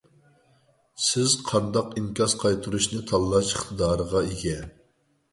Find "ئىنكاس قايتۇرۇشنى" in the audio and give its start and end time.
2.01-3.01